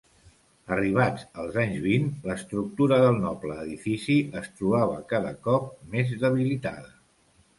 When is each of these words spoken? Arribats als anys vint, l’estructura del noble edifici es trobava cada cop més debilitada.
Arribats 0.75 1.25
als 1.41 1.57
anys 1.63 1.75
vint, 1.83 2.07
l’estructura 2.29 2.97
del 3.03 3.19
noble 3.25 3.57
edifici 3.65 4.17
es 4.41 4.49
trobava 4.61 4.97
cada 5.13 5.35
cop 5.49 5.69
més 5.97 6.17
debilitada. 6.25 6.93